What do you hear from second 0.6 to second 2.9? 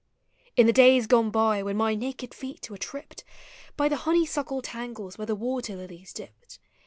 the days gone by. when my naked feet were